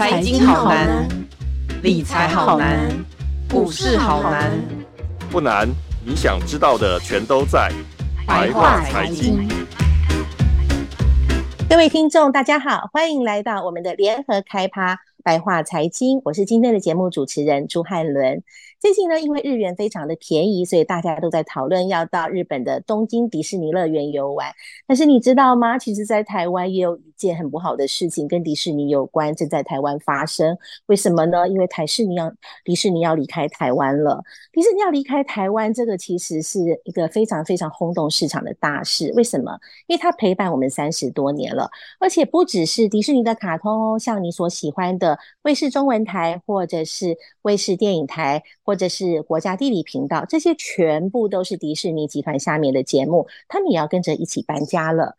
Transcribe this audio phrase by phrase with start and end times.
[0.00, 1.06] 财经好难，
[1.82, 2.88] 理财好难，
[3.50, 4.50] 股市好难。
[5.30, 5.68] 不难，
[6.02, 7.70] 你想知道的全都在
[8.26, 9.46] 白话财经。
[11.68, 18.42] 各位听众，大家好，欢迎来到我们的联合开趴白话财经，我是今天的节目主持人朱汉伦。
[18.80, 24.50] 最近呢，因为日元非常的便宜，所以大家都在讨论要到日本的东京迪士尼乐园游玩。
[24.86, 25.76] 但是你知道吗？
[25.76, 30.56] 其实，在台湾也有一件很不好的事情跟迪士尼有关，正在台湾发生。
[30.86, 31.46] 为什么呢？
[31.46, 32.32] 因为台士尼要
[32.64, 34.22] 迪士尼要离开台湾了。
[34.50, 39.12] 迪士尼要离开台湾，这个其实是一个非常非常轰动市场的大事。
[39.14, 39.58] 为什么？
[39.88, 48.42] 因为它陪伴我们三十多年了，而且不只是迪士尼的卡通哦，像你所喜欢的卫视中文台，或者是卫视电影台。
[48.62, 55.16] 或者是国家地理频道，这些全部都是迪士尼集团下面的节目，他们也要跟着一起搬家了。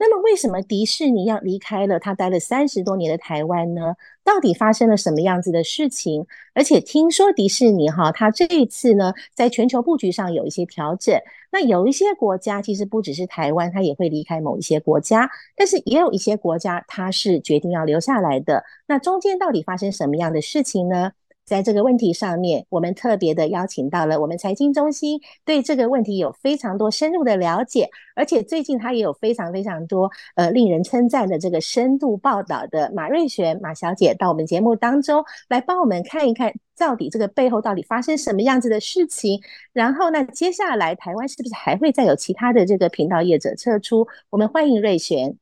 [0.00, 3.94] 那么，为什么迪士尼要离开了他待了三十多年的台湾呢？
[4.24, 6.26] 到底发生了什么样子的事情？
[6.54, 11.20] 而且听说迪士尼哈，它这一次呢，在全球布局上有一些调整。
[11.52, 18.64] 那有一些国家其实不只是台湾，它也会离开某一些国家，但是也有一些国家它是决定要留下来的。
[18.86, 21.12] 那中间到底发生什么样的事情呢？
[21.48, 39.40] 在这个问题上面，我们特别的邀请到了我们财经中心对这个问题有非常多深入的了解，而且最近他也有非常非常多呃令人称赞的这个深度报道的马瑞璇马小姐到我们节目当中来帮我们看一看到底这个背后到底发生什么样子的事情。
[39.72, 44.06] 然后呢，接下来台湾是不是还会再有其他的这个频道业者撤出？
[44.28, 45.38] 我们欢迎瑞璇。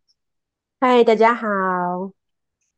[0.79, 2.16] 嗨，大家好。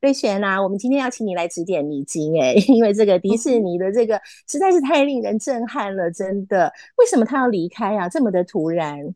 [0.00, 6.72] 瑞璇啊，我们今天要请你来指点迷津诶， 因为这个迪士尼的这个实在是太令人震撼了，真的。
[6.98, 8.08] 为什么他要离开啊？
[8.08, 9.12] 这么的突然？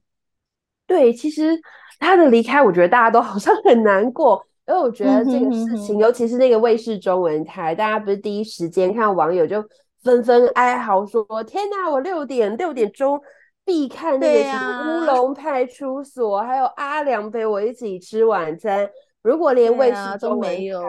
[0.84, 1.56] 对，其实
[2.00, 9.64] 他的离开，我觉得大家都 好像很难过，因为我觉得这个事情，尤其是那个卫视中文台，大家不是第一时间看网友就
[10.03, 13.21] 纷纷哀嚎说：“天哪，我六点六点钟
[13.65, 18.91] 必看那个乌龙派出所，还有阿良陪我一起吃晚餐。”
[19.22, 20.83] 如果连卫视都没有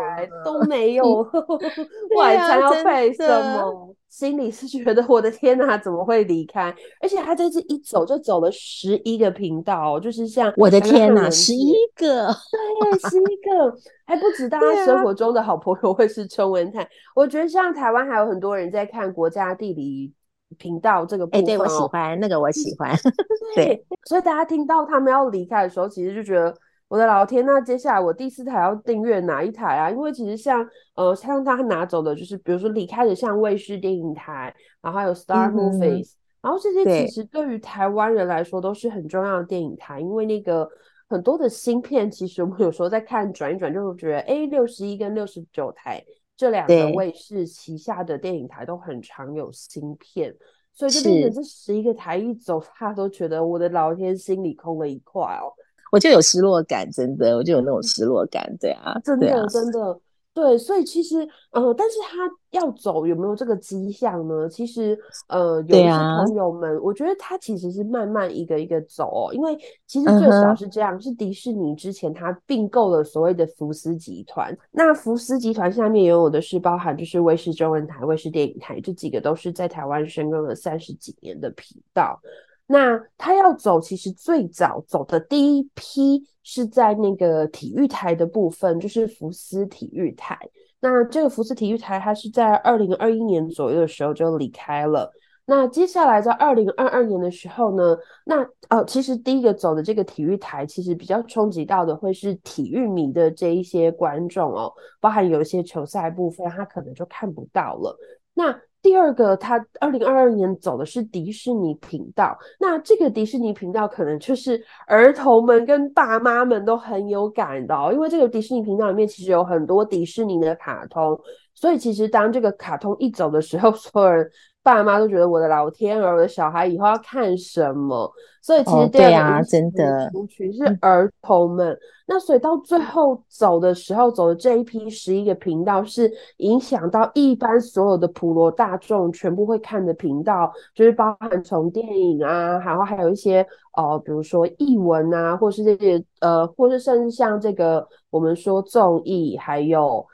[0.44, 1.04] 都没有
[2.18, 6.74] 晚餐要配什么， 心里是觉得我的天哪，怎么会离开？
[7.00, 13.72] 而且他这次一走就走了十一个频道，就是像我的天哪，十一个，对，十一个
[14.06, 16.88] 还不止大家生活中的好朋友会是陈文台。
[17.16, 20.12] 我觉得像台湾还有很多人在看国家地理
[20.58, 22.92] 频道这个部分，哎，对，我喜欢那个，我喜欢。
[23.56, 26.52] 对，所以大家听到他们要离开的时候，其实就觉得。
[26.94, 29.90] 我的老天，那接下来我第四台要订阅哪一台啊？
[29.90, 40.70] 因为其实像呃，像他拿走的，就是比如说离开的像卫视电影台，然后还有 Star Movies，嗯，然后这些其实对于台湾人来说都是很重要的电影台，因为那个
[41.10, 46.00] 很多的芯片，其实我们有时候在看转一转，就会觉得哎，六十一跟六十九台
[46.38, 50.32] 这两个卫视旗下的电影台都很常有芯片，
[50.72, 55.50] 所以就变成这十一个台一走，他都觉得我的老天，心里空了一块哦。
[55.94, 60.00] 我就有失落感，真的，我就有那种失落感，对啊，真的，啊、真的，
[60.34, 61.18] 对，所以其实，
[61.52, 64.50] 呃，但是他要走，有没有这个迹象呢？
[64.50, 69.56] 其实，呃，有一些朋友们，我觉得他其实是慢慢一个一个走，哦，因为
[69.86, 82.20] 其实最少是这样，嗯、是迪士尼之前他并购了所谓的福斯集团，那福斯集团下面拥有的是包含就是卫视中文台、卫视电影台这几个都是在台湾深耕了三十几年的频道。
[82.66, 90.38] 那他要走，其实最早走的第一批是在那个体育台的部分，就是福斯体育台。
[90.80, 95.12] 那这个福斯体育台，它是在二零二一年左右的时候就离开了。
[95.46, 107.94] 那接下来在二零二二年的时候呢，那呃，其实第一个走的这个体育台，其实比较冲击到的会是体育迷的这一些观众哦，包含有一些球赛部分，他可能就看不到了。
[108.34, 121.20] 那第二个，他二零二二年走的是迪士尼频道，那这个迪士尼频道可能就是儿童们跟爸妈们都很有感的哦，因为这个迪士尼频道里面其实有很多迪士尼的卡通，
[121.56, 124.30] 所以其实当这个卡通一走的时候，所有人。
[124.64, 128.10] 爸妈都觉得我的老天儿，我的小孩以后要看什么？
[128.42, 131.78] 所以其实对啊，真的族群是儿童们。
[132.06, 143.46] 那所以到最后走的时候，走的这一批十一个频道是影响到一般所有的普罗大众全部会看的频道，就是包含从电影啊，然后还有一些
[143.78, 150.06] 呃，比如说译文啊，或是这些呃，或是甚至像这个我们说综艺，还有。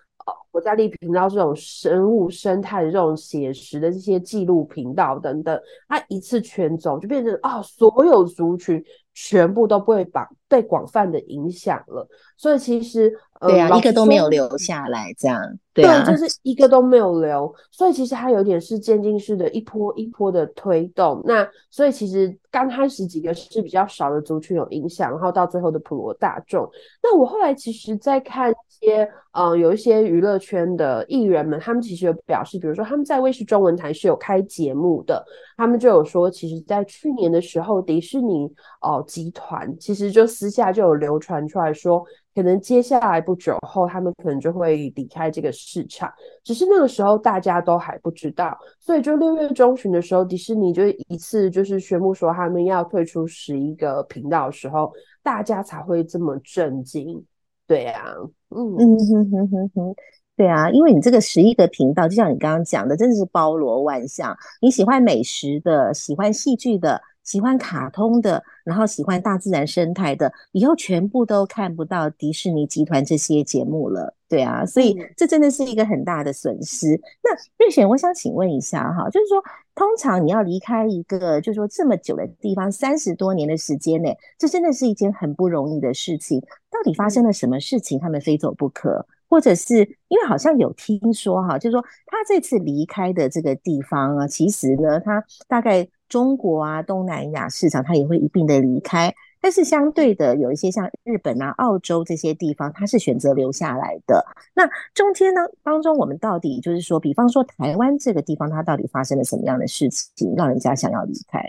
[0.52, 12.06] 国家地理频道这种生物生态这种写实的这些记录频道等等，它一次全走就变成啊、所有族群全部都被绑被广泛的影响了。
[12.36, 15.40] 所以其实，呃、对啊，一个都没有留下来，这样
[15.74, 17.54] 对，啊、对，就是一个都没有留。
[17.72, 21.22] 所以其实它有点是渐进式的一波一波的推动。
[21.26, 26.70] 那所以其实刚开始几个是比较少的族群有影响，然后到最后的普罗大众。
[27.04, 28.56] 那我后来其实在看一。
[28.82, 35.22] 些呃，有一些娱乐圈的艺人们，他们其实有表示，比如说他们在卫视中文台是有开节目的，
[35.58, 38.46] 他们就有说，其实，在去年的时候，迪士尼
[38.82, 42.02] 哦、呃、集团其实就私下就有流传出来说，
[42.34, 46.10] 可能接下来不久后，他们可能就会离开这个市场，
[46.46, 57.22] 只是那个时候大家都还不知道，所以就六月中旬的时候，迪士尼就一次就是宣布说他们要退出十一个频道的时候，大家才会这么震惊。
[57.68, 58.16] 对啊，
[58.50, 59.96] 嗯嗯哼哼哼哼，
[60.38, 64.34] 对啊，因为你这个十一个频道，就像你刚刚讲的，真的是包罗万象。
[64.62, 67.02] 你喜欢美食的，喜欢戏剧的。
[67.24, 76.96] 喜欢卡通的，然后喜欢大自然生态的，以后全部都看不到迪士尼集团这些节目了，对啊，所以这真的是一个很大的损失。
[76.96, 79.44] 嗯、那瑞璇，我想请问一下哈，就是说，
[79.76, 86.42] 通常你要离开一个，就是说这么久的地方，三十多年的时间内，这真的是一件很不容易的事情。
[86.72, 89.06] 到底发生了什么事情，他们非走不可？
[89.28, 89.76] 或者是
[90.08, 95.88] 因为好像有听说哈，就是说他这次离开的这个地方啊，其实呢，他大概。
[96.10, 99.14] 中国啊，东南亚市场，它也会一并的离开。
[99.42, 104.26] 但是相对的，有一些像日本啊、澳洲这些地方，它是选择留下来的。
[104.54, 111.42] 那中间呢，当中我们到底就是说，比方说台湾这个地方，它到底发生了什么样的事情，让人家想要离开？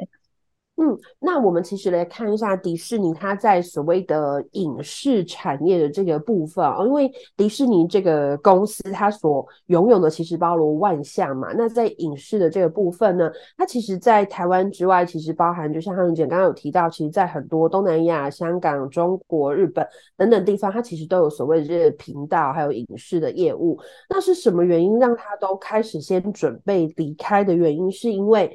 [0.83, 11.49] 嗯，那我们其实来看一下迪士尼它在所谓的影视产业的这个部分哦，因为迪士尼这个公司它所拥有的其实包罗万象嘛。
[11.53, 19.87] 那在影视的这个部分呢，它其实，在台湾之外，其实包含就像汉姐刚刚有提到，其实在很多东南亚、香港、中国、日本
[20.17, 23.79] 等等地方，它其实都有所谓的这个频道，还有影视的业务。
[24.09, 27.93] 那是什么原因让它都开始先准备离开的原因？
[27.93, 28.51] 是因为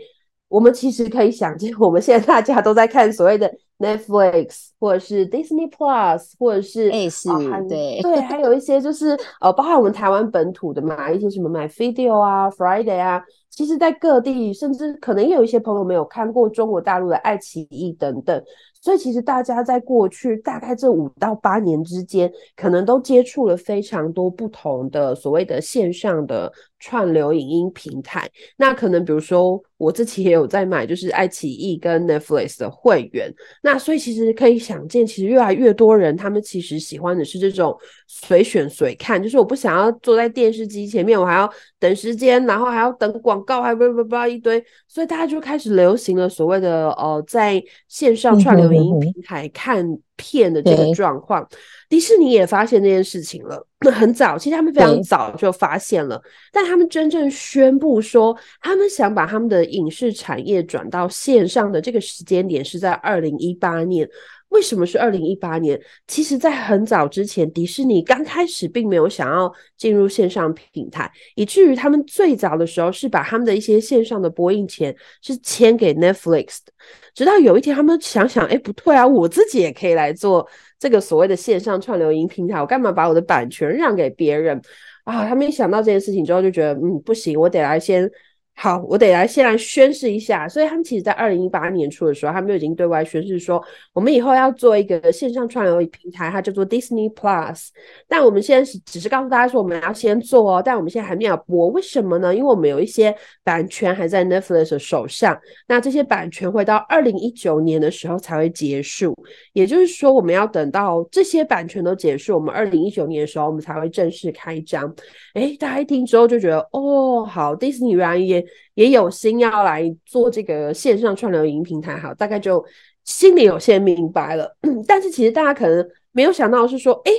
[0.56, 18.42] 我们其实可以想见，我们现在大家都在看所谓的 Netflix，或者是 Disney Plus，或者是诶是、哦，对对，还有一些就是呃，包含我们台湾本土的嘛，一些什么 MyVideo 啊、Friday 啊，其实在各地，甚至可能也有一些朋友没有看过中国大陆的爱奇艺等等。
[18.82, 26.50] 所以其实大家在过去大概这五到八年之间，可能都接触了非常多不同的所谓的线上的
[26.86, 28.30] 串流影音平台。
[28.58, 33.34] 那可能比如说我自己也有在买，就是爱奇艺跟 Netflix 的会员。
[33.64, 44.64] 那所以其实可以想见，其实越来越多人他们其实喜欢的是这种随选随看，就是我不想要坐在电视机前面，我还要等时间，然后还要等广告，还不不不一堆。
[44.88, 49.00] 所以大家就开始流行了所谓的呃在线上串流影音。
[49.00, 49.84] 平台看
[50.16, 51.48] 片的这个状况，
[51.90, 53.66] 迪士尼也发现这件事情了。
[53.82, 56.22] 那很早，其实他们非常早就发现了，
[56.52, 64.10] 但他们真正宣布说他们想把他们的影视产业转到线上的这个时间点是在二零一八年。
[64.56, 65.78] 为什么是二零一八年？
[66.08, 76.72] 其实，在很早之前，迪士尼刚开始并没有想要进入线上平台，以至于他们最早的时候是把他们的一些线上的播映权是签给 Netflix 的。
[77.14, 80.48] 直到有一天，他们想想，哎，不对啊，我自己也可以来做
[80.80, 84.62] 这个所谓的线上串流音平台，我干嘛把我的版权让给别人
[85.04, 85.28] 啊？
[85.28, 88.10] 他们一想到这件事情之后，就觉得，嗯，不行，我得来先。
[88.58, 90.48] 好，我得来先来宣誓一下。
[90.48, 97.68] 所以他们其实，在二零一八年初的时候，他们就已经对外宣誓说，我们以后要做一个线上串流平台，它叫做 Disney Plus。
[98.08, 101.68] 但我们现在是只是告诉大家说，我们要先做哦，但我们现在还没有播。
[101.68, 102.34] 为什么呢？
[102.34, 109.14] 因为我们有一些版权还在 Netflix 的手上，那这些版权会到二零一九年的时候才会结束。
[109.52, 114.96] 也就是说，我们要等到这些版权都结束，我们二零一九年的时候，我们才会正式开张。
[115.34, 118.45] 诶，大家一听之后就觉得，哦，好，Disney 原来也。
[118.74, 122.64] 也有心要来做这个线上串流影音平台，好，大概就
[123.04, 124.56] 心里有些明白了。
[124.88, 127.12] 但是其实大家可能没有想到是说，诶，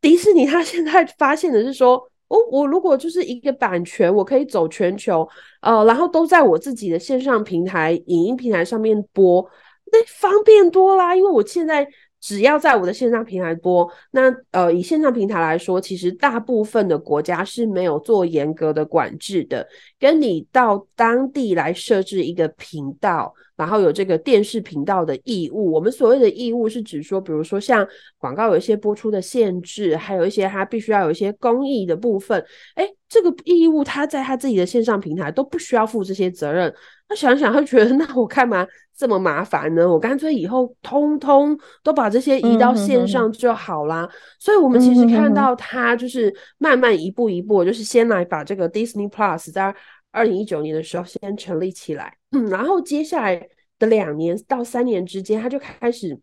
[0.00, 1.96] 迪士尼他现在发现的是说，
[2.28, 5.28] 哦，我如果就是一个版权，我可以走全球，
[5.60, 9.48] 呃，然后都在我自己的线上平台、影音平台上面播，
[9.92, 11.86] 那方便多啦，因为我现在。
[12.24, 19.68] 只要在我的线上平台播，那呃，以线上平台来说，其实大部分的国家是没有做严格的管制的，
[20.00, 25.72] 跟你到当地来设置一个频道然后有这个电视频道的义务。
[25.72, 27.86] 我们所谓的义务是指说，比如说像
[28.18, 32.44] 广告有一些播出的限制，还有一些它必须要有一些公益的部分。
[32.74, 36.72] 哎，这个义务他在他自己的线上平台都不需要负这些责任。
[37.06, 39.86] 他想想，他觉得 那我干嘛这么麻烦呢？
[39.86, 44.04] 我干脆以后通通都把这些移到线上就好啦。
[44.04, 49.74] 嗯、哼哼，所以，我们其实看到他就是慢慢一步一步，就是先来把这个 Disney Plus 在
[50.10, 53.48] 二零一九年的时候先成立起来，嗯，然后接下来
[53.78, 56.20] 的两年到三年之间，他就开始。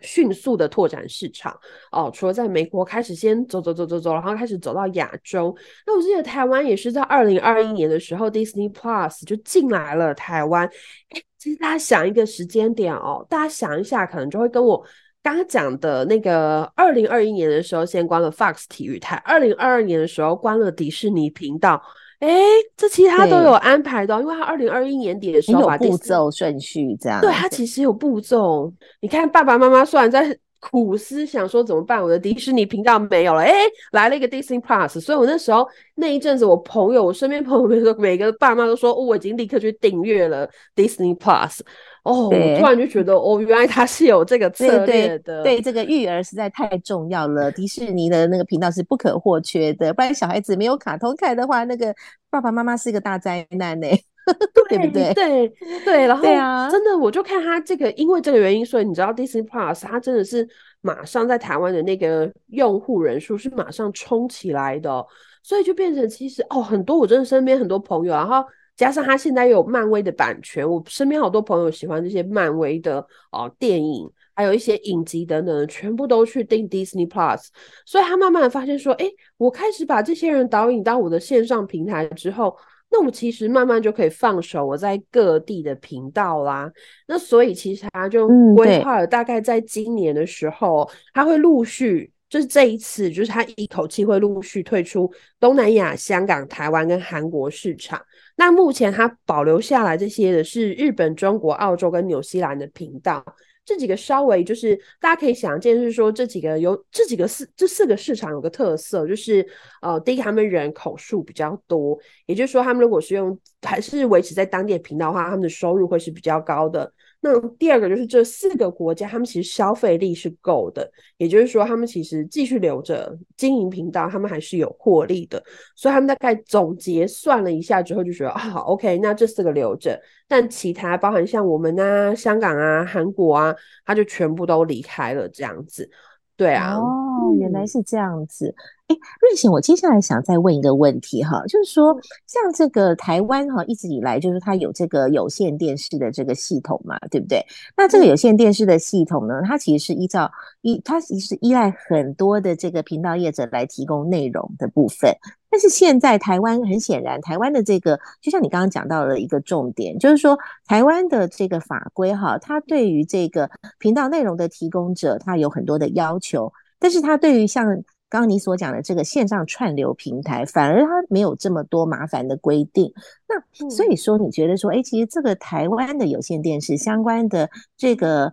[0.00, 1.58] 迅速的拓展市场
[1.90, 5.52] 哦，除了在美国开始先走走走走走，然后开始走到亚洲。
[5.84, 10.70] 那我记得台湾也是在二零二一年的时候，Disney Plus 就进来了台湾。
[11.08, 14.80] 哎，其实大家想一个时间点哦，大家想一下，可能就会跟我
[15.20, 21.82] 刚刚讲的那个二零二一年的时候先关了 Fox 体育台，二零二二年的时候关了迪士尼频道。
[22.20, 22.28] 哎，
[22.76, 27.20] 这其他都有安排的，因为他二零二一年底的时候有步骤顺序这样。
[27.20, 28.72] 对，他其实有步骤。
[29.00, 33.52] 你看，爸爸妈妈虽然在苦思想说怎么办，我的迪士尼频道没有了，哎，
[33.92, 41.60] 来了一个 Disney Plus，所以我那时候那一阵子，我朋友，我身边朋友们说，每个爸妈都说，哦，我已经立刻去订阅了 Disney Plus。
[42.04, 45.42] 哦，我突然就觉得，哦，原来他是有这个 策略的。
[45.42, 47.52] 对，这个育儿实在太重要了。
[47.52, 51.94] 迪士尼的那个频道是不可或缺的，不然小孩子没有卡通看的话，那个
[52.30, 53.86] 爸爸妈妈是一个大灾难呢，
[54.68, 55.14] 对不对？
[55.14, 55.48] 对
[55.84, 60.48] 对，然后啊，真的，我就看他这个，因为这个原因，所以你知道，Disney Plus 它真的是
[60.80, 65.04] 马上在台湾的那个用户人数是马上冲起来的，
[65.42, 68.44] 所以就变成其实哦，很多我真的身边很多朋友，然后。
[68.78, 73.00] 加上他现在有漫威的版权，我身边好多朋友喜欢这些漫威的
[73.32, 77.46] 哦、呃、电影，还有一些影集等等，全部都去订 Disney Plus。
[77.84, 82.56] 所以他慢慢的发现说，诶，我开始把这些人导引到我的线上平台之后，
[82.90, 86.70] 那我其实慢慢就可以放手我在各地的频道啦。
[87.06, 98.00] 那所以其实他就规划了，大概在今年的时候，嗯、他会陆续，就是这一次，就是他一口气会陆续退出东南亚、香港、台湾跟韩国市场。
[98.36, 103.22] 那目前他保留下来这些的是日本、中国、澳洲跟纽西兰的频道，
[103.68, 109.46] 这几个稍微就是大家可以想见，是说这几个有这几个四这四个市场有个特色，就是
[109.82, 116.90] 呃，第一他们人口数比较多，也就是说他们如果是用还是维持在当地的频道的话，他们的收入会是比较高的。
[117.20, 125.42] 那第二个就是这四个国家，他们其实消费力是够的，也就是说，他们其实继续留着经营频道，他们还是有获利的。
[125.74, 133.52] 所以他们大概总结算了一下之后，就觉得啊，，OK，那这四个留着，但其他包含像我们啊、香港啊、韩国啊，
[133.84, 135.90] 他就全部都离开了这样子。
[136.38, 138.54] 对啊，哦，原来是这样子。
[138.86, 141.94] 哎，瑞贤，我接下来想再问一个问题哈，就是说，
[142.28, 147.44] 像这个台湾哈，一直以来就是它有这个有线电视的这个系统嘛，对不对？
[147.76, 150.30] 那这个有线电视的系统呢，它其实是依照
[150.62, 155.12] 依，它其实是依赖很多的这个频道业者来提供内容的部分。
[155.50, 167.66] 但是现在台湾很显然，台湾的这个就像你刚刚讲到的一个重点，就是说台湾的这个法规哈，它对于这个频道内容的提供者，它有很多的要求，但是它对于像
[168.10, 172.92] 刚刚你所讲的这个线上串流平台，反而它没有这么多麻烦的规定。
[173.28, 178.32] 那所以说，你觉得说，哎，其实这个台湾的有线电视相关的这个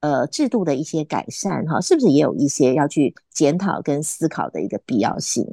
[0.00, 5.52] 呃制度的一些改善，哈，是不是也有一些要去检讨跟思考的一个必要性？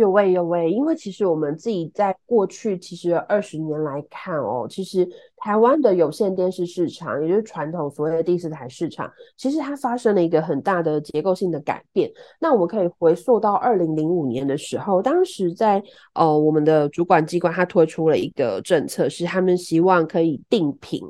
[0.00, 12.10] 有喂有喂，因为其实我们自己在过去其实二十年来看哦，其实台湾的有线电视市场，也就是传统所谓的第四台市场，其实它发生了一个很大的结构性的改变。
[12.40, 15.82] 那我们可以回溯到二零零五年的时候，当时在
[16.14, 21.00] 呃我们的主管机关，它推出了一个政策，是他们希望可以定频。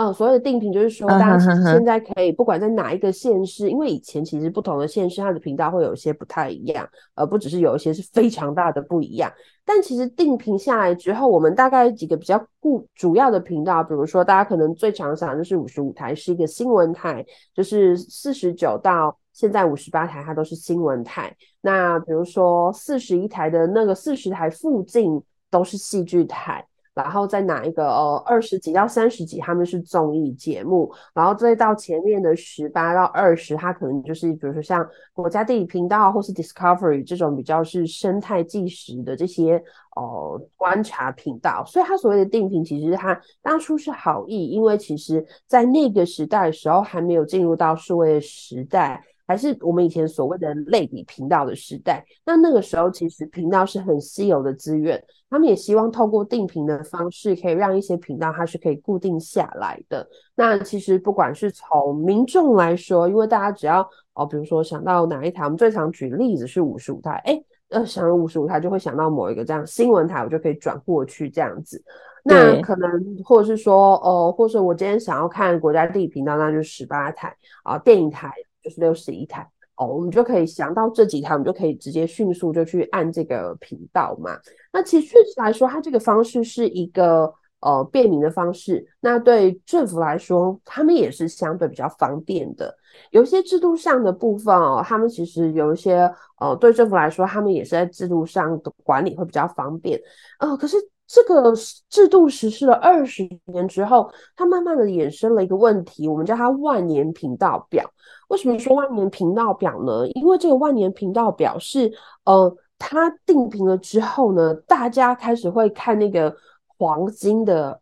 [0.00, 9.30] 啊，所谓的定频就是说，大家现在可以不管在哪一个县市，因为以前其实不同的县市它的频道会有一些不太一样，而不只是有一些是非常大的不一样。
[9.62, 21.30] 但其实定频下来之后，我们大概几个比较固主要的频道，比如说大家可能最常想就是五十五台是一个新闻台，就是四十九到现在五十八台它都是新闻台。
[21.60, 26.64] 那比如说四十一台的那个四十台附近都是戏剧台。
[26.94, 39.62] 然后再拿一个呃二十几到三十几，他们是综艺节目，然后再到前面的十八到二十，它可能就是比如说像国家地理频道或是 Discovery 这种比较是生态纪实的这些
[39.96, 41.64] 呃观察频道。
[41.64, 49.04] 所以它所谓的定频，其实它当初是好意，因为其实在那个时代的时候还没有进入到数位的时代。
[49.30, 52.04] 还是我们以前所谓的类比频道的时代。
[52.26, 60.04] 那那个时候其实频道是很稀有的资源，他们也希望透过定频的方式，可以让一些频道它是可以固定下来的。
[60.34, 67.40] 那其实不管是从民众来说，因为大家只要哦，比如说想到哪一台，我们最常举例子是五十五台，哎。
[67.70, 71.80] 呃，想到五十五台就会想到某一个这样新闻台，我就可以转过去这样子。
[72.24, 72.90] 那可能
[73.24, 77.32] 或者是说，哦、呃，或者我今天想要看国家地理频道，那就是十八台
[77.62, 77.78] 啊。
[77.78, 78.28] 电影台
[78.62, 84.38] 就是六十一台哦，我们就可以想到这几台，我们就可以直接迅速就去按这个频道嘛。
[84.72, 87.32] 那其实确实来说，它这个方式是一个。
[87.62, 92.74] 呃，便民的方式，那对政府来说，他们也是相对比较方便的。
[93.10, 100.00] 有一些制度上的部分哦，他们其实有一些呃，对政府来说，他们也是在制度上的管理会比较方便。
[100.38, 100.78] 呃，可是
[101.12, 101.52] 这个
[101.88, 107.84] 制度实施了二十年之后，它慢慢的衍生了一个问题，我们叫它万年频道表。
[108.28, 110.06] 为什么说万年频道表呢？
[110.14, 111.92] 因为这个万年频道表是
[112.24, 116.34] 呃，它定频了之后呢，大家开始会看那个。
[116.82, 117.78] 黄金的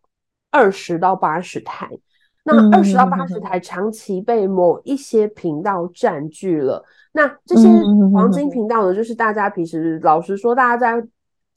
[0.51, 1.89] 二十到八十台，
[2.43, 6.83] 那二十到八十台长期被某一些频道占据了。
[7.13, 7.69] 那这些
[8.11, 11.07] 黄金频道呢，就是大家平时老实说，大家在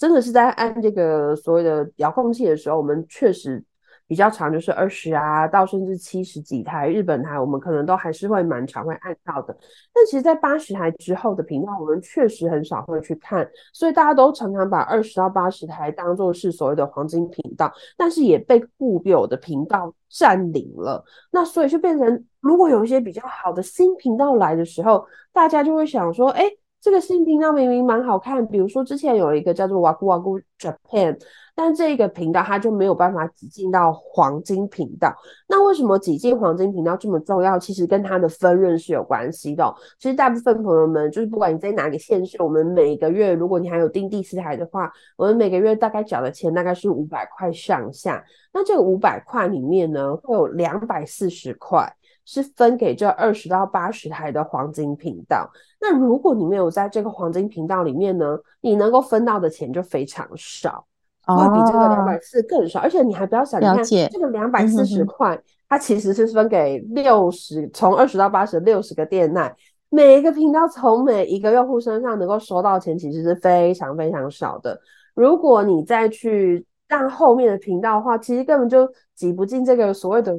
[0.02, 3.62] 真的是在按这个所谓的遥控器的时候，我们确实。
[4.09, 9.56] 比较长就是二十啊，到甚至七十几台日本台，我们可能都还是会蛮常会按到的。
[9.90, 21.02] 但其实，在八十台之后的频道，我们确实很少会去看，所以大家都常常把二十到八十台当做是所谓的黄金频道，但是也被固有的频道占领了。
[21.30, 26.44] 那所以就变成，如果有一些比较好的新频道来的时候，大家就会想说，哎。
[26.82, 31.16] 这个新频道明明蛮好看，比如说之前有一个叫做 Waku Waku Japan，
[31.54, 35.14] 但这个频道它就没有办法挤进到黄金频道。
[35.46, 37.56] 那为什么挤进黄金频道这么重要？
[37.56, 39.72] 其实跟它的分润是有关系的。
[40.00, 48.24] 其实大部分朋友们就是不管你在哪个县市，我们每个月如果你还有订第四台的话，我们每个月大概缴的钱大概是五百块上下。
[48.52, 51.88] 那这个五百块里面呢，会有两百四十块。
[52.25, 55.50] 是分给这二十到八十台的黄金频道。
[55.81, 60.87] 那如果你没有在这个黄金频道里面呢，你能够分到的钱就非常少，
[61.26, 62.81] 会比这个两百四更少。
[62.81, 65.37] 而且你还不要想，你看这个两百四十块，
[65.69, 69.52] 它其实是分给六十，从二十到八十六十个店内，
[69.88, 74.78] 每一个频道从每一个用户身上能够收到钱，其实是非常非常少的。
[75.15, 80.39] 如果你再去让后面的频道的话，其实根本就挤不进这个所谓的。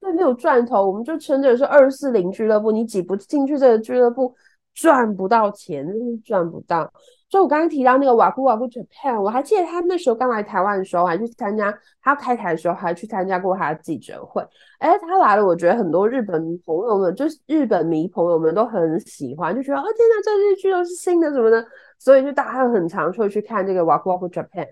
[0.00, 2.72] 对，没有赚头，我们就称之为是二四零俱乐部。
[2.72, 4.34] 你挤不进去这个俱乐部，
[4.74, 6.90] 赚不到钱，真是赚不到。
[7.28, 14.42] 所以我刚刚提到那个瓦库瓦库 Japan，我还记得他那时候刚来台湾的时候，还去参加他开台的时候，还去参加过他的记者会。
[14.78, 21.64] 哎，他来了，我觉得很多日本朋友们，就是日本迷朋友们都很喜欢，就觉得哦，天哪，这日剧都是新的什么的，
[21.98, 24.66] 所以就大家很常会去看这个瓦库瓦库 Japan。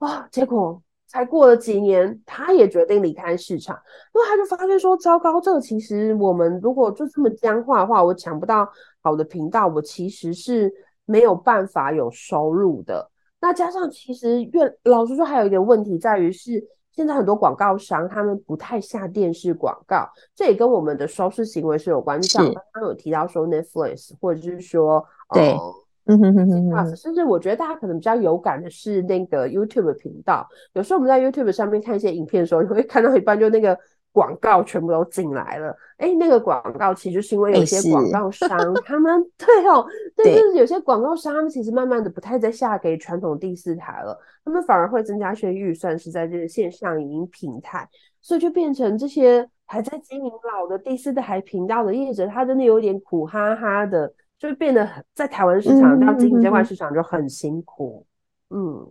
[0.00, 0.82] 哇，结果。
[1.08, 3.74] 才过了几年，他也决定离开市场，
[4.14, 8.68] 因为他就发现说：“糟糕，这个其实我们如果就这么僵化的话，我抢不到
[9.02, 10.70] 好的频道，我其实是
[11.06, 13.10] 没有办法有收入的。
[13.40, 22.28] 那加上其实越老实说，还有一点问题在于是，现在很多广告商他们不太下电视广告，这也跟我们的收视行为是有关系。
[22.28, 25.52] 像刚刚有提到说 Netflix，或者是说对。
[25.52, 25.74] 呃
[26.08, 30.48] 嗯哼哼哼哼，甚至我觉得大家可能比较有感的是那个 YouTube 频道。
[30.72, 33.78] 有时候我们在 YouTube 上面看一些影片的时候，你会看到一半就那个
[34.10, 35.76] 广告全部都进来了。
[35.98, 38.48] 哎，那个广告其实就是因为有些广告商
[38.86, 47.86] 他们对哦，对，就是有些广告商他们其实慢慢的不太再下给传统第四台了，他们反而会增加一些预算是在这个线上影音平台，
[48.22, 54.10] 所以就变成这些还在经营老的第四台频道的业者，他真的有点苦哈哈的。
[54.38, 58.06] 就变得很在台湾市场，要经营这块市场就很辛苦，
[58.50, 58.90] 嗯。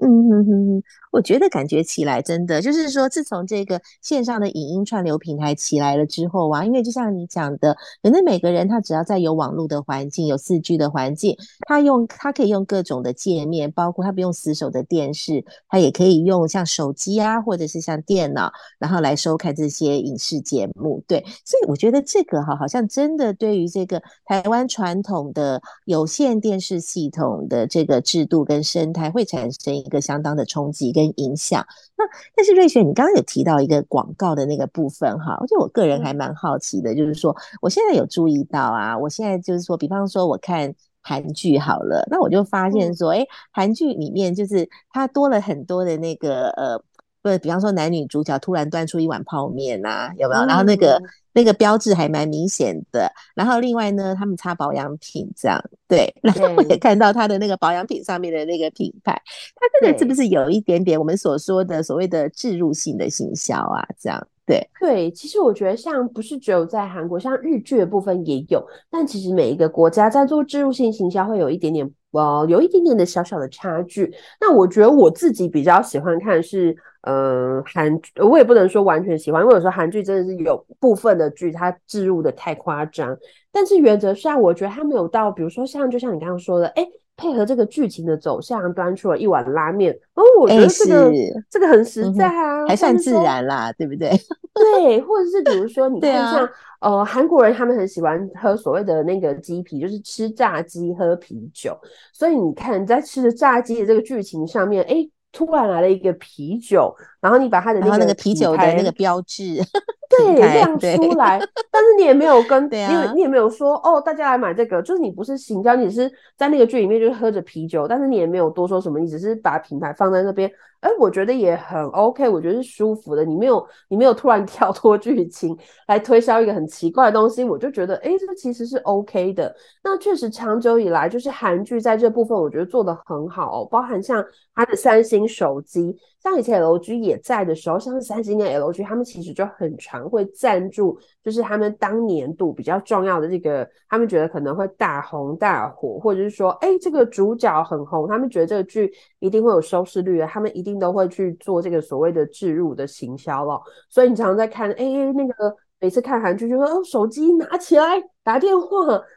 [0.00, 11.36] 嗯哼哼哼，我觉得感觉起来真的就是说，自从这个线上的影音串流平台起来了之后啊，因为就像你讲的，可能每个人他只要在有网络的环境、有四 G 的环境，
[11.68, 21.02] 他用他可以用各种的界面，包括他不用死守的电视，他也可以用像手机啊，或者是像电脑，然后来收看这些影视节目。
[21.06, 31.64] 对，所以我觉得这个哈，好像真的对于这个台湾传统的有线电视系统的这个制度跟生态会产生一个相当的冲击跟影响。
[31.96, 46.82] 那但是瑞雪，你刚刚有提到一个广告的那个部分哈，就我个人还蛮好奇的，就是说我现在有注意到啊，我现在就是说，比方说我看韩剧好了，那我就发现说，哎，韩剧里面就是它多了很多的那个呃
[47.24, 50.42] 不，比方说男女主角突然端出一碗泡面呐、啊，有没有？
[50.42, 51.00] 嗯、然后那个
[51.32, 53.10] 那个标志还蛮明显的。
[53.34, 55.58] 然后另外呢，他们擦保养品这样，
[55.88, 56.14] 对。
[56.20, 59.14] 然后我也看到他的那个保养品上面的那个品牌，
[59.54, 63.82] 他这个是不是有一点点我们所说的所谓的置入性的行销啊？
[63.98, 64.28] 这样。
[64.46, 74.12] 对对，其实我觉得像不是只有在韩国，像日剧的部分也有，但其实每一个国家在做置入性行销会有一点点呃，有一点点的小小的差距。
[74.40, 83.16] 那我觉得我自己比较喜欢看是呃韩，我也不能说完全喜欢，因为有时候韩剧真的是有部分的剧它置入的太夸张，
[83.50, 86.86] 但是原则上我觉得它没有到，比如说像就像你刚刚说的，哎。
[87.16, 89.92] 配合这个剧情的走向，端出了一碗拉面。
[90.14, 94.10] 哦，我觉得这个、欸、这个很实在啊，嗯、还算自然啦，对不对？
[94.54, 96.44] 对，或者是比如说，你看像、
[96.80, 101.76] 啊、呃韩国人，他们很喜欢喝所谓的那个鸡皮，就是吃炸鸡喝啤酒。
[102.12, 105.08] 所以你看在吃的炸鸡的这个剧情上面，哎。
[105.36, 109.56] 突然来了一个啤酒，然后你把它的那个，那个啤酒的那个标志，
[110.18, 111.38] 对，亮出来，
[111.70, 120.50] 但是你也没有跟， 因为你也没有说哦，大家来买这个，就是你不是行销，你是在那个剧里面就是喝着啤酒，但是你也没有多说什么，你只是把品牌放在那边。
[120.80, 123.24] 哎，我觉得也很 OK，我觉得是舒服的。
[123.24, 125.56] 你没有，你没有突然 跳脱剧情
[125.88, 129.54] 来推销一个很奇怪的东西，我就觉得，哎，这其实是 OK 的。
[129.82, 134.22] 那确实长久以来，就是韩剧在这部分，我觉得做的很好哦，包含像
[134.54, 135.96] 它的三星手机。
[136.22, 139.74] 像以前 LG 也在的时候，像是三星跟 LG，他们其实就很
[140.08, 153.60] 会赞助，就是他们当年度比较重要的这个，他们觉得可能会大红大火，或者是说，哎，这个主角很红，他们觉得这个剧一定会有收视率的，他们一定都会去做这个所谓的置入的行销了。
[153.88, 158.66] 所以你常常在看，哎，那个每次看韩剧就说，哦，手机拿起来打电话，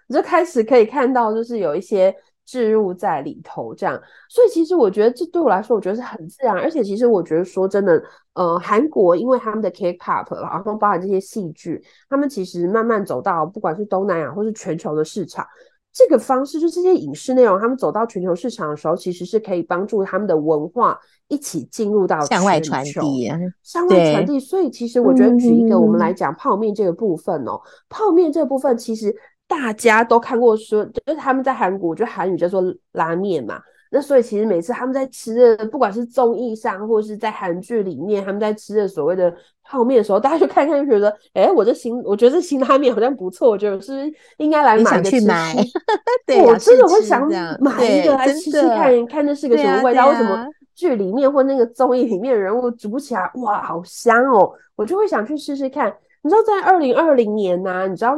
[0.07, 2.15] 你就开始可以看到，就是有一些。
[2.47, 6.55] 置入在里头，这样，所以其实我觉得这对我来说，我觉得是很自然。
[6.55, 8.01] 而且其实我觉得说真的，
[8.35, 15.45] 呃，韩国因为他们的 K-pop，然后包含这些戏剧，他们其实慢慢走到不管是东南亚或是全球的市场，
[15.91, 23.29] 这个方式就这些影视内容，他们走到全球市场的时候，其实是可以帮助他们的文化一起进入到向外传递，
[23.61, 24.39] 向外传递。
[24.39, 29.13] 所以其实我觉得举一个我们来讲泡面这个部分哦，嗯、泡面这个部分其实。
[29.47, 33.59] 大家都看过说，就是他们在韩国，就韩语叫做拉面嘛。
[33.89, 39.33] 那所以其实每次他们在吃的，不管是综艺上，或者是在韩剧里面，他们在吃的所谓的
[39.63, 45.27] 泡面的时候，大家就看看就觉得，哎、欸，我这新，我觉得这新拉面好像不错，我觉得是不是应该来买个吃吃？
[46.27, 47.25] 对，我真的会想
[47.61, 50.01] 买一个来吃吃看，看那是个什么味道？
[50.01, 54.51] 啊啊、为什么剧里面或那个综艺里面的人物煮起来，哇，好香哦！
[54.75, 55.95] 我就会想去试试看。
[56.23, 58.17] 你知道，在二零二零年呢、啊，你知道？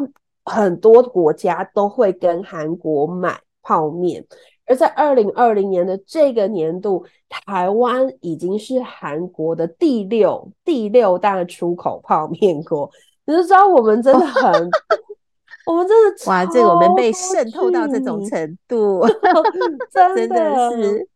[0.49, 4.25] 很多国家都会跟韩国买泡面，
[4.65, 12.89] 而在二零二零年的这个年度，台湾已经是韩国的第六第六大出口泡面国。
[13.25, 14.51] 你就知道我们真的很，
[15.67, 19.05] 我们真的哇，这个我们被渗透到这种程度，
[19.93, 21.07] 真的，真的是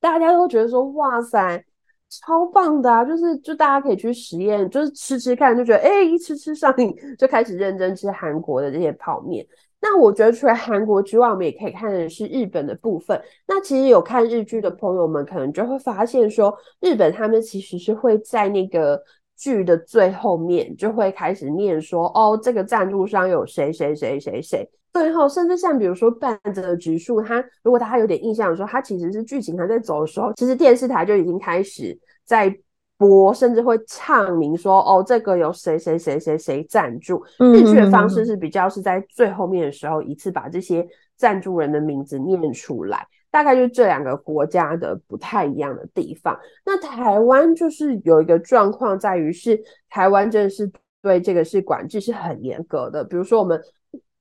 [0.00, 1.64] 大家都觉得说哇塞。
[2.10, 3.04] 超棒的啊！
[3.04, 9.44] 就是就大家可以去实验，就是吃吃看，就觉得哎、一吃吃上瘾，就开始认真吃韩国的这些泡面。
[9.80, 13.20] 那我觉得除了韩国之外，我们也可以看的是日本的部分。
[13.46, 19.02] 那其实有看日剧的朋友们，可能就会发现说，日本他们其实是会在那个
[19.36, 24.68] 剧的最后面就会开始念说，哦，这个赞助商有谁谁谁谁谁。
[24.92, 32.56] 最后，甚至像比如说半泽直树，他如果大家有点印象的时候，他其实是剧情还在走的时候，其实电视台就已经开始在
[32.96, 37.20] 播，甚至会唱明说，哦，这个有谁谁谁谁谁赞助。
[37.38, 46.38] 日剧的方式是比较是在最后面的时候一次把这些赞助人的名字念出来，大概就是这两个国家的不太一样的地方。
[46.64, 50.70] 那台湾就是有一个状况在于是台湾真的是
[51.02, 53.60] 对这个是管制是很严格的，比如说我们。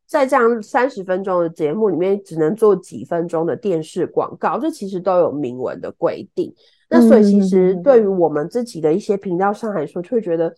[0.05, 6.53] 在这样三十分钟的节目里面，只能做几分钟的电视广告，这其实都有明文的规定。
[6.87, 10.53] 那所以，其实对于我们自己的一些频道上来说，就会觉得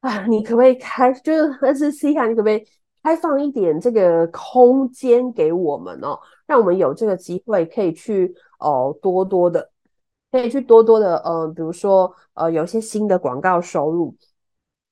[0.00, 2.64] 啊，你可不可以开，就是 NCC 啊，你可不可以
[3.02, 6.18] 开放一点这个空间给我们哦，
[6.52, 9.70] 让我们有这个机会可以去哦、多多的，
[10.30, 14.14] 可以去多多的，呃，比如说呃，有一些新的广告收入。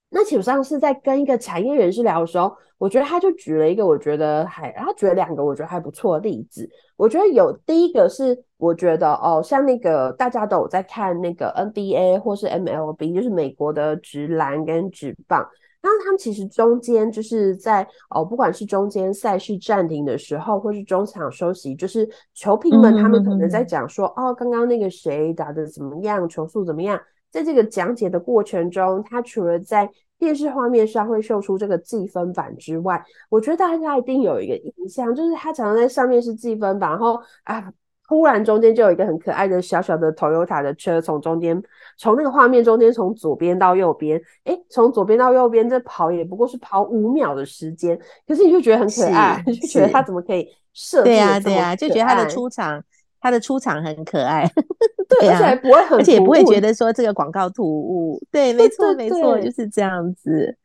[0.08, 6.66] 那基本上是在跟一个产业人士聊的时候，我觉得他就举了一个我觉得还，他举了两个我觉得还不错的例子。
[6.96, 15.46] 我觉得有第一个是，我觉得哦，像那个大家都有在看那个 NBA 或是 MLB，就是美国的职篮跟职棒。
[15.82, 27.00] 那他们其实中间就是在哦，不管是中间赛事暂停的时候，或是中场休息，就是球评们他们可能在讲说，嗯嗯嗯哦，刚刚那个谁打的怎么样，球速怎么样。
[27.30, 37.72] 在这个讲解的过程中，他除了在电视画面上会秀出这个计分板之外，我觉得大家一定有一个印象，就是他常常在上面是计分板，然后啊。
[38.10, 41.62] 突然，中间就有一个很可爱的小小的 Toyota 的车从中间，
[41.96, 47.96] 从那个画面中间从左边到右边，诶，从左边到右边这跑也不过是跑五秒的时间，
[48.26, 51.10] 可是你就觉得很可爱，就觉得他怎么可以设计？
[51.10, 52.82] 对呀对呀，就觉得他的出场，
[53.20, 54.44] 他的出场很可爱，
[55.08, 60.56] 对，而且还不会很，而且也不会觉得说这个广告突兀，对， 没错没错，就是这样子。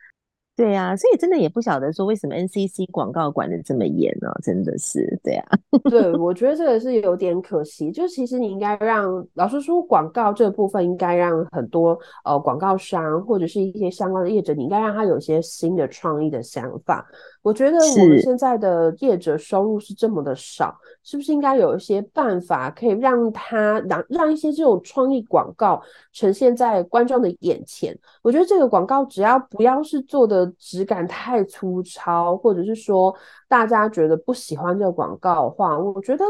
[0.55, 4.39] 对呀、啊，所以真的也不晓得说为什么 NCC 广告管的这么严呢、啊？
[4.41, 5.45] 真的是对啊。
[5.89, 7.91] 对，我觉得这个是有点可惜。
[7.91, 17.05] 就其实你应该让老实说，广告这部分应该让很多呃广告商或者是一些相关的业者，你应该让他有一些新的创意的想法。
[17.41, 25.81] 我觉得我们现在的业者收入是这么的少，是，是不是应该有一些办法可以让他让让一些这种创意广告
[26.13, 27.95] 呈现在观众的眼前？
[28.23, 33.15] 我觉得这个广告只要不要是做的质感太粗糙，或者是说
[33.47, 36.25] 大家觉得不喜欢这个广告的话，我觉得。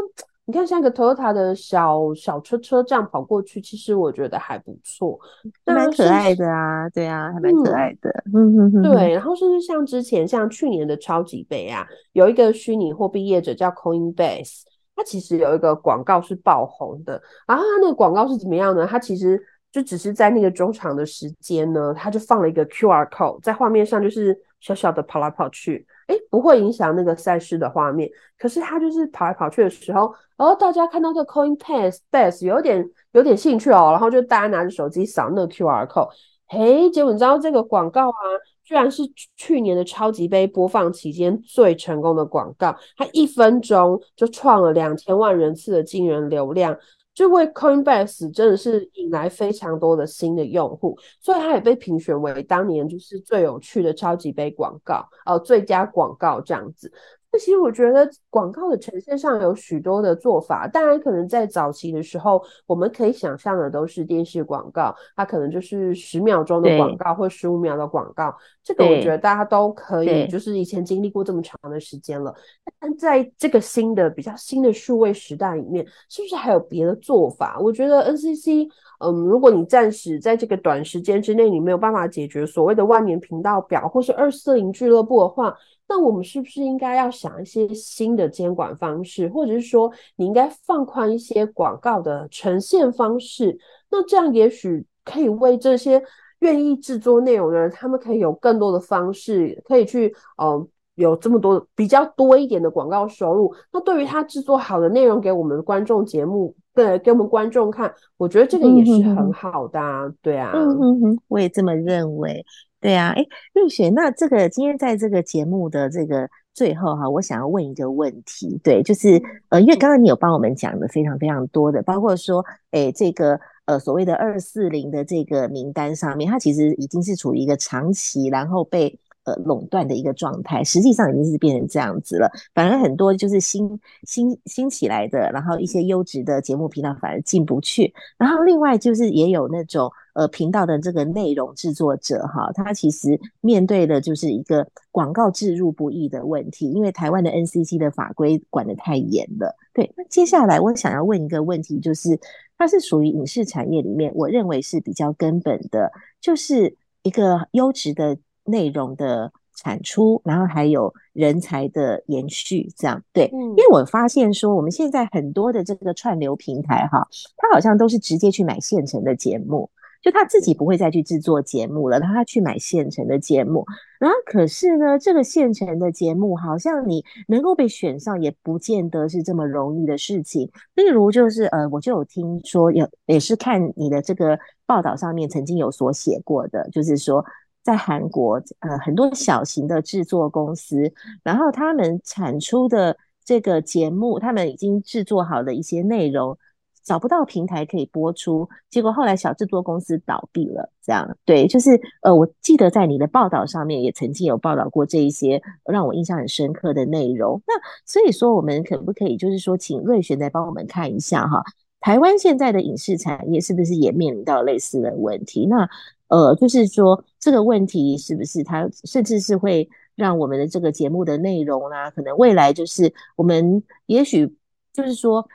[0.48, 5.18] 你看，像一个 Toyota 的小小车车这样跑过去，其实我觉得还不错，
[5.64, 8.08] 蛮可爱的啊，对啊，还蛮可爱的。
[8.32, 14.60] 嗯嗯对，然后甚至像之前像去年的超级杯啊，有一个虚拟货币业者叫 Coinbase，
[14.94, 17.20] 它其实有一个广告是爆红的。
[17.44, 18.86] 然后它那个广告是怎么样呢？
[18.86, 19.42] 它其实
[19.76, 25.86] 就只是在那个中场的时间呢，它就放了一个 QR code 在画面上，就是小小的跑来跑去。
[26.06, 28.08] 哎，不会影响那个赛事的画面，
[28.38, 36.08] 可是他就是跑来跑去的时候，然后大家看到这个 Coinbase 有点有点兴趣哦，然后就大家拿着手机扫那个 QR code，
[36.46, 38.16] 嘿，结果你知道这个广告啊，
[38.64, 39.02] 居然是
[39.36, 46.74] 去年的超级杯播放期间最成功的广告，它一分钟就创了两千万人次的惊人流量。
[47.16, 56.92] 就为 Coinbase 真的是引来非常多的新的用户，所以它也被评选为当年就是最有趣的超级杯广告，呃，最佳广告这样子。
[57.38, 72.34] 其实我觉得广告的呈现上有许多的做法，当然可能在早期的时候，我们可以想象的都是电视广告，它可能就是十秒钟的广告或十五秒的广告，这个我觉得大家都可以，就是以前经历过这么长的时间了。
[72.78, 77.58] 但在这个新的比较新的数位时代里面，是不是还有别的做法？
[77.60, 78.68] 我觉得 NCC，
[79.00, 85.56] 嗯，如果你暂时在这个短时间之内，你没有办法解决所谓的万年频道表或是二四零俱乐部的话，
[85.88, 93.56] 那我们是不是应该要想一些新的监管方式，或者是说你应该放宽一些广告的呈现方式？
[93.90, 96.02] 那这样也许可以为这些
[96.40, 103.54] 愿意制作内容的人，他们可以有更多的方式，可以去呃有这么多比较多一点的广告收入。
[103.72, 112.44] 那对于他制作好的内容给我们观众节目，对，给我们观众看，我觉得这个也是很好的啊，嗯、哼哼对啊，嗯嗯嗯，我也这么认为。
[112.78, 128.98] 对啊，哎，瑞雪，那这个今天在这个节目的这个最后哈，我想要问一个问题，对，就是呃，因为刚刚你有帮我们讲的非常非常多的，包括说，哎，这个呃所谓的二四零的这个名单上面，它其实已经是处于一个长期然后被。
[129.26, 132.30] 呃，垄断的一个状态，实际上已经是变成这样子了。
[132.54, 133.68] 反而很多就是新
[134.04, 137.92] 新新起来的，然后一些优质的节目频道反而进不去。
[138.16, 149.56] 然后另外就是也有那种呃频道的这个内容制作者哈，他其实面对的就是一个广告置入不易的问题，因为台湾的 NCC 的法规管得太严了。
[149.74, 152.16] 对，那接下来我想要问一个问题，就是
[152.56, 158.16] 它是属于影视产业里面，我认为是比较根本的，就是一个优质的。
[158.46, 163.30] 内容的产出，然后还有人才的延续，这样对。
[163.32, 169.70] 嗯，因为我发现说，我们现在很多的这个串流平台哈，它好像都是直接去买现成的节目，
[170.02, 173.64] 就他自己不会再去制作节目了，然后他去买现成的节目。
[173.98, 180.50] 然后可是呢，这个现成的节目好像你能够被选上，也不见得是这么容易的事情。
[180.74, 187.24] 例如就是呃，我就有听说有，也是看你的这个报道上面曾经有所写过的，就是说。
[187.66, 190.92] 在韩国，呃，很多小型的制作公司，
[191.24, 196.38] 然后他们产出的这个节目，他们已经制作好的一些内容，
[196.84, 200.70] 找不到平台可以播出，结果后来小制作公司倒闭了。
[200.80, 207.42] 这样，对，就是呃，我记得在你的报道上面也曾经有报道过这一些让我印象很深刻的内容。
[207.48, 211.42] 那所以说，我们可不可以就是说，请瑞璇再帮我们看一下哈，
[211.80, 215.46] 台湾现在的影视产业是不是也面临到类似的问题？
[215.46, 215.68] 那
[216.08, 224.36] 呃，就是说这个问题是不是它甚至是会让我们的这个节目的内容啦、啊，可能未来就是我们也许
[224.72, 225.26] 就是说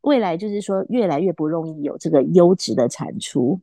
[0.00, 3.60] 未来就是说越来越不容易有这个优质的产出。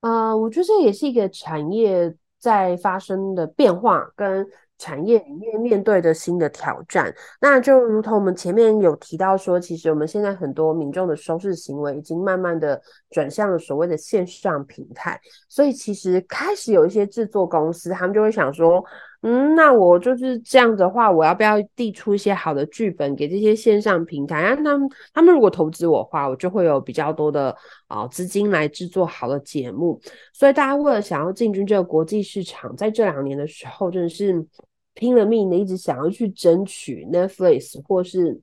[0.00, 4.46] 呃，我觉得这也是一个产业在发生的变化跟。
[4.80, 18.82] 产业里面面对的新的挑战，那就如同我们前面有提到说，其实我们现在很多民众的收视行为已经慢慢的转向了所谓的线上平台，所以其实开始有一些制作公司，他们就会想说，
[19.20, 24.56] 嗯，那我就是这样的话，我要不要递出一些好的剧本给这些线上平台啊？
[24.56, 27.54] 他们他们如果投资我话，我就会有比较多的
[27.86, 30.00] 啊资金来制作好的节目。
[30.32, 34.46] 所以大家为了想要进军这个国际市场，在这两年的时候，真的是。
[34.94, 38.40] 拼了命的一直想要去争取 Netflix 或是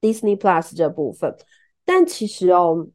[0.00, 1.34] Disney Plus 这部分，
[1.84, 2.86] 但其实哦，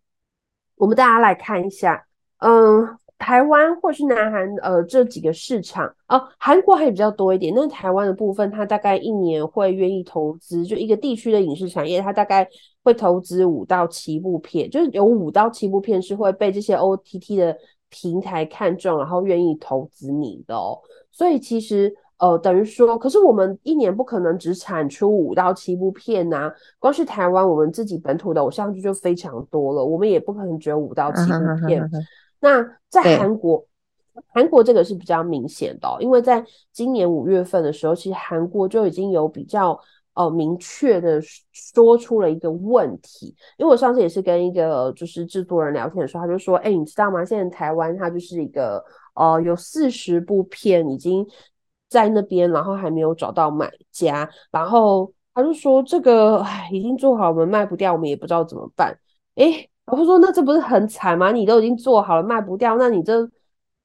[0.75, 2.05] 我们大家来看一下，
[2.37, 12.47] 嗯、台湾或是南韩呃这几个市场哦，呃、韩国还比较多一点，那台湾的部分，它大概一年会愿意投资，就一个地区的影视产业，它大概
[12.83, 17.57] 会投资五到七部片，就是有五到七部片是会被这些 OTT 的
[17.89, 20.79] 平台看中，然后愿意投资你的哦，
[21.11, 21.93] 所以其实。
[22.19, 26.53] 呃，等于说，可是我们一年不可能只产出五到七部片呐、啊。
[26.77, 31.81] 光是台湾，我们自己本土的偶像剧就非常多了，我们也不可能只有五到七部片。
[31.81, 32.01] Uh.
[32.41, 33.65] 那在韩国，
[34.33, 39.79] 韩国这个是比较明显的、哦，因为在今年五月份的时候，其实韩国就已经有比较
[40.13, 41.21] 呃明确的
[41.53, 43.33] 说出了一个问题。
[43.57, 47.23] 因为我上次也是跟一个就是制作人聊天的时候，他就说：“哎、欸，你知道吗？
[47.23, 48.83] 现在台湾它就是一个
[49.15, 51.25] 呃有四十部片已经。”
[51.89, 58.95] 在那边，然后还没有找到买家，然后他就说这个唉，已经做好，我们卖不掉，我们也不知道怎么办。
[59.35, 61.31] 诶，我说那这不是很惨吗？
[61.31, 63.27] 你都已经做好了，卖不掉，那你这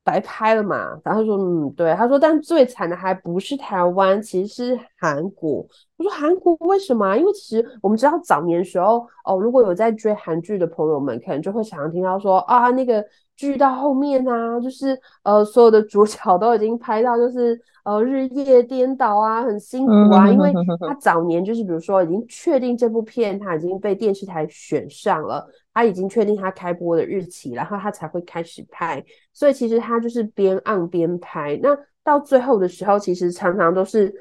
[0.03, 1.01] 白拍了嘛？
[1.03, 1.95] 然后说嗯，对。
[1.95, 5.67] 他说，但最惨的还不是台湾，其实是韩国。
[5.97, 7.17] 我说韩国为什么？
[7.17, 13.03] 因为其实我们知道早年时候哦，如果有在追韩剧的朋友们，可能就会常常听到说啊，那个。
[13.37, 20.29] 剧到后面啊，就是呃，所有的主角都已经拍到，就是呃日夜颠倒啊，很辛苦啊。
[20.29, 29.05] 因为他早年就是比如说已经确定这部片他已经被电视台选上了，他已经确定他开播的日期，然后他才会开始拍。
[29.33, 31.59] 所以其实他就是边按边拍。
[31.62, 34.12] 那到最后的时候，其实常常都是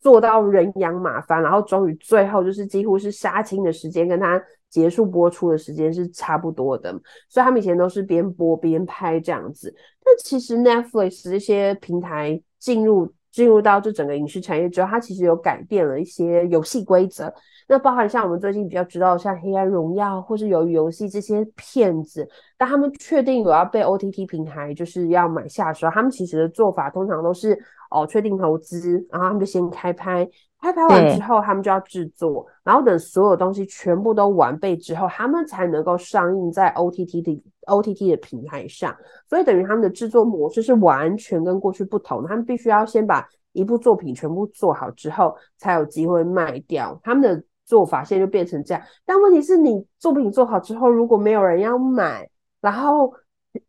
[0.00, 4.42] 做到人仰马翻，然后终于最后就是几乎是杀青的时间跟他。
[4.70, 6.92] 结束播出的时间是差不多的，
[7.28, 9.74] 所以他们以前都是边播边拍这样子。
[10.04, 17.32] 但其实 Netflix 这些平台进入进入到这整个影视产业之后，它其实有改变了一些游戏规则。
[17.66, 27.56] 那包含像我们最近比较知道像《黑暗荣耀》或是《鱿鱼游戏》这些骗子，当他们确定有要被 OTT 平台就是要买下的时候，他们其实的做法通常都是
[27.90, 30.28] 哦确定投资，然后他们就先开拍。
[30.60, 38.94] 开拍完之后，他们就要制作，然后等所有东西全部都完备之后，他们才能够上映在 OTT 的 OTT 的平台上。
[39.28, 42.28] 所以等于他们的制作模式是完全跟过去不同的。
[42.28, 47.00] 他们必须要先把一部作品全部做好之后，才有机会卖掉。
[47.02, 48.82] 他们的做法现在就变成这样。
[49.06, 52.28] 但问题是你作品做好之后，如果没有人要买，
[52.60, 53.12] 然后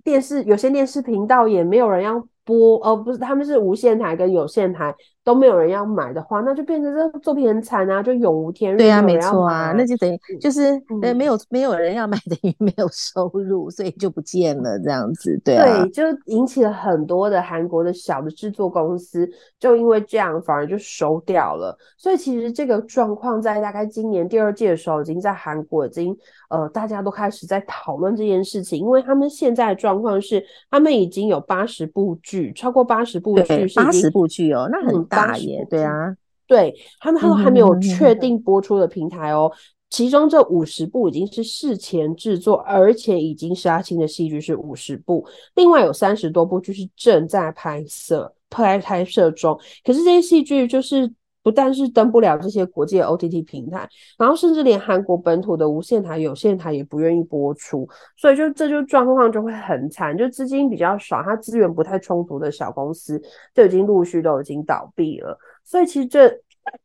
[0.04, 4.94] 电视有些电视频道也没有人要播，而、呃、不是他们是无线台跟有线台。
[5.24, 8.78] 都没有人要买的话，那就变成这作品很惨啊，就永无天日。
[8.78, 10.64] 对啊，没错啊，那就等于就是
[11.04, 15.40] 呃、嗯，没有没有人要买， 等于没有收入，所以就不见了这样子。
[15.46, 19.30] 对啊，对，就引起了很多的韩国的小的制作公司，
[19.60, 21.78] 就因为这样反而就收掉了。
[21.98, 26.18] 所以其实这个状况在大概今年第二届的时候，已经在韩国已经
[26.50, 35.11] 呃大家都开始在讨论这件事情，因为他们现在的状况是，他们已经有八十部剧，超过八十部剧，八十部剧哦，那很。
[35.12, 36.16] 大爷，对啊，
[36.48, 39.52] 对他们，他们还没有确定播出的平台哦。
[39.90, 49.60] 其中这五十部已经是事前制作，而且已经杀青的戏剧是五十部，另外有三十多部就是正在拍摄、拍拍摄中。
[49.84, 51.14] 可是这些戏剧就是。
[51.44, 63.20] 不但是登不了这些国际 OTT 平台，然后甚至连韩国本土的无线台、有线台也不愿意播出，所以就这就状况就会很惨，就资金比较少，它资源不太充足的小公司
[63.56, 65.36] 就已经陆续都已经倒闭了。
[65.64, 66.30] 所以其实这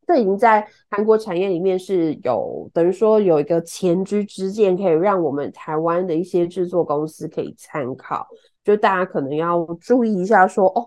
[0.06, 8.26] 这已经在韩国产业里面是有等于说有一个前车之鉴，可以让我们台湾的一些制作公司可以参考，
[8.64, 10.86] 就大家可能要注意一下说哦。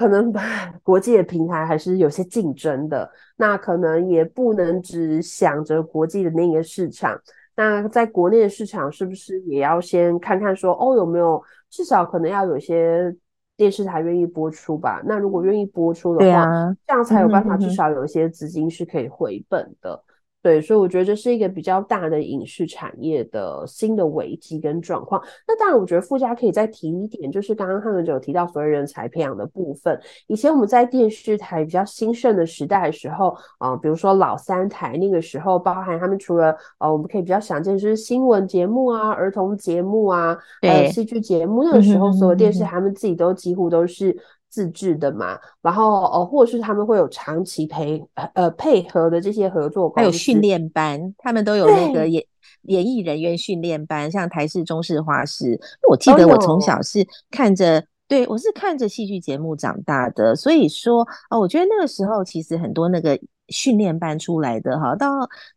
[0.00, 0.32] 可能
[0.82, 7.20] 国际的平台还是有些竞争的，那可能也不能只想着国际的那个市场。
[7.54, 13.14] 那在国内的市场，是不是也要先看看说，哦，有没有至少可能要有些
[13.58, 15.02] 电视台愿意播出吧？
[15.04, 20.02] 那如果愿意播出的话，啊、这样才有办法，至少有一些资金是可以回本的。
[20.42, 25.22] 对，所以我觉得这是一个比较大的影视产业的新的危机跟状况。
[25.46, 30.00] 那当然，我觉得附加可以再提一点，就是刚刚他们就有提到所谓人才培养的部分。
[30.28, 44.16] 以前我们在电视台比较兴盛的时代的时候，啊、呃，比如说老三台那个时候，包含他们除了呃，我们可以比较想见就是新闻节目啊、儿童节目啊、还有戏剧节目，那个时候所有电视台他们自己都几乎都是。
[44.50, 52.22] 自制的嘛，然后呃，或者是他们会有长期陪呃配合的这些合作，还有训练班，他们都有那个演
[52.62, 55.58] 演艺人员训练班，像台式、中式、华式。
[55.88, 65.08] 我记得我从小是看着，对，我是看着戏剧节目长大的，所以说哦，我觉得那个时候其实很多那个训练班出来的哈，到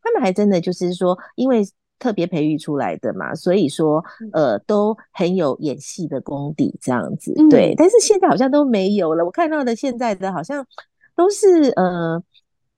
[0.01, 1.67] 他们还真的就是说，因为。
[2.03, 7.73] 特别培育出来的嘛，所以说，呃，都很有演戏的功底，这样子，对。
[7.77, 10.67] 但是现在好像都没有了，我看到的现在的好像
[11.15, 12.21] 都是，呃，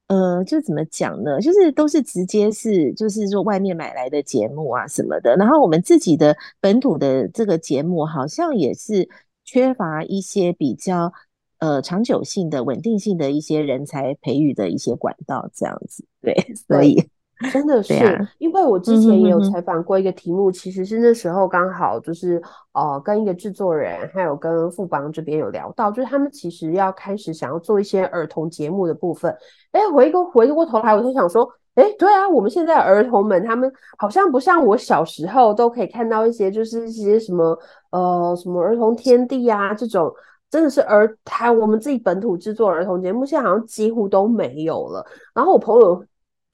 [0.09, 1.41] 呃，就怎么讲呢？
[1.41, 5.35] 就是都是直接是，就是说外面买来的节目啊什么的。
[5.37, 9.09] 然后我们自己的本土的这个节目，好像也是
[9.43, 11.11] 缺乏一些比较，
[11.57, 16.35] 呃，长久性的、稳定性的一些人才培育的一些管道，这样子，对，
[16.67, 17.09] 所以。
[17.51, 22.41] 真的是，啊、因为我之前也有采访过一个题目，嗯、哼哼其实是那时候刚好就是
[22.73, 29.35] 呃，跟一个制作人还有跟富邦这边有聊到，就是他们其实要开始想要做一些儿童节目的部分。
[29.73, 37.59] 哎，回过回过头来，我就想说，哎，对啊，我们现在儿童们他们好像不像我小时候都可以看到一些，就是一些什么
[37.91, 40.09] 呃什么儿童天地啊这种，
[40.49, 45.05] 真的是儿台我们自己本土制作儿童节目，现在好像几乎都没有了。
[45.33, 46.01] 然后我朋友。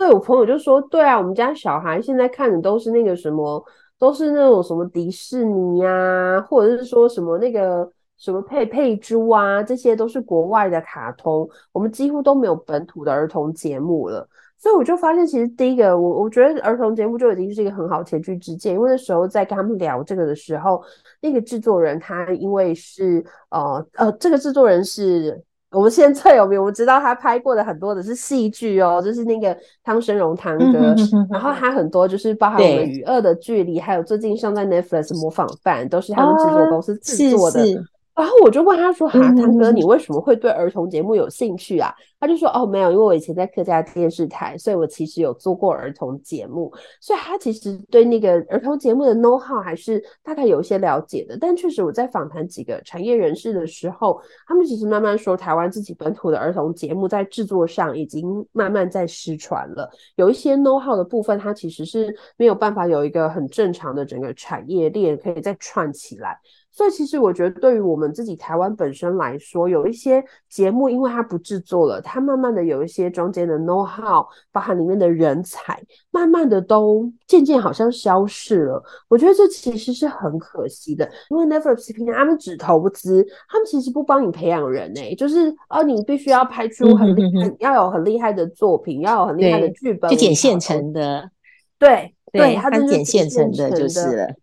[0.02, 3.64] 对，我朋友就说，对啊，我们家小孩现在看的都是那个什么，
[4.00, 7.88] 都是那种什么迪士尼呀、啊，或者是说什么那个
[8.18, 14.28] 什么佩佩猪啊，这些都是国外的卡通，我们几乎都没有本土的儿童节目了。
[14.58, 20.84] 所以我就发现，其实第一个，我我觉得儿童节目就已经是一个很好前车之鉴，因为那时候在跟他们聊这个的时候，
[21.22, 25.40] 那个制作人他因为是呃呃，这个制作人是。
[25.72, 30.94] 我们现在最有名，我们知道他拍过的很多的是戏剧哦，就是那个汤生荣汤哥，
[31.30, 37.66] 然后他很多就是包含我们《与恶的距离》，还有最近上在 Netflix 模仿犯，都是他们制作公司制作的。
[38.14, 51.36] 然后我就问他说：“哈，汤哥，你为什么会对儿童节目有兴趣啊？”他就说：“哦，没有，因为我以前在客家电视台，所以我其实有做过儿童节目，所以他其实对那个儿童节目的 know how 还是大概有一些了解的。
[51.40, 66.38] 但确实我在访谈几个产业人士的时候，他们其实慢慢说，台湾自己本土的儿童节目在制作上已经慢慢在失传了，有一些 know how 的部分，它其实是没有办法有一个很正常的整个产业链可以再串起来。”
[66.74, 75.78] 所以，其实我觉得，对于我们自己台湾本身来说，有一些节目，因为它不制作了，它慢慢的有一些中间的 know how，包含里面的人才，
[76.12, 78.82] 慢慢的都渐渐好像消失了。
[79.10, 91.30] 我觉得这其实是很可惜的，因为 Netflix 平台他们只投资，他们其实不帮你培养人诶、欸，就是哦，你必须要拍出很厉害，要有很厉害的作品，要有很厉害的剧本，就剪现成的，
[91.78, 94.34] 对对，他剪现成的就是了。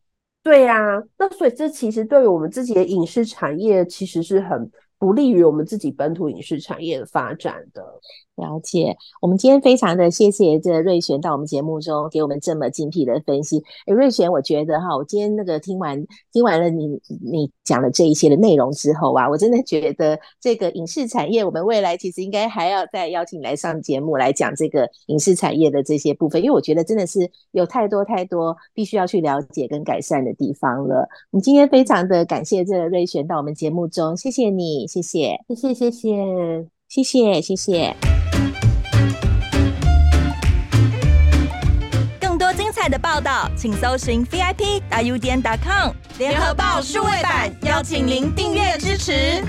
[0.43, 7.84] 对呀、那所以这其实对于我们自己的影视产业，其实是很不利于我们自己本土影视产业的发展的。
[8.39, 13.59] 了解，我们今天非常的谢谢这瑞璇到我们节目中给我们这么精辟的分析。
[13.86, 16.86] 诶，瑞璇，我觉得哈，我今天那个听完听完了你
[17.20, 31.09] 你讲的这一些的内容之后啊，我真的觉得这个影视产业，我们未来其实应该还要再邀请你来上节目来讲这个影视产业的这些部分，因为我觉得真的是有太多太多必须要去了解跟改善的地方了。
[31.32, 38.18] 我们今天非常的感谢这个瑞璇到我们节目中，谢谢你，谢谢，谢谢，谢谢，谢谢，谢谢。
[42.89, 49.43] 的报道，请搜寻 VIP 大 U 点 com 联合报数位版，邀请您订阅支持。